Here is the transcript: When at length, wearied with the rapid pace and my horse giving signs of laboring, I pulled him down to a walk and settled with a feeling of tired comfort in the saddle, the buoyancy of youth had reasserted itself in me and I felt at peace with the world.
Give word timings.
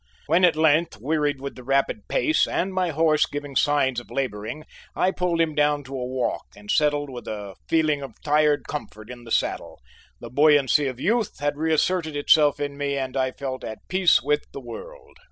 When 0.25 0.43
at 0.43 0.55
length, 0.55 0.97
wearied 0.99 1.39
with 1.41 1.53
the 1.53 1.63
rapid 1.63 2.07
pace 2.07 2.47
and 2.47 2.73
my 2.73 2.89
horse 2.89 3.27
giving 3.27 3.55
signs 3.55 3.99
of 3.99 4.09
laboring, 4.09 4.63
I 4.95 5.11
pulled 5.11 5.39
him 5.39 5.53
down 5.53 5.83
to 5.83 5.93
a 5.93 6.03
walk 6.07 6.47
and 6.55 6.71
settled 6.71 7.11
with 7.11 7.27
a 7.27 7.53
feeling 7.69 8.01
of 8.01 8.19
tired 8.23 8.65
comfort 8.67 9.11
in 9.11 9.25
the 9.25 9.31
saddle, 9.31 9.79
the 10.19 10.31
buoyancy 10.31 10.87
of 10.87 10.99
youth 10.99 11.37
had 11.37 11.55
reasserted 11.55 12.15
itself 12.15 12.59
in 12.59 12.79
me 12.79 12.97
and 12.97 13.15
I 13.15 13.29
felt 13.31 13.63
at 13.63 13.87
peace 13.89 14.23
with 14.23 14.43
the 14.53 14.59
world. 14.59 15.19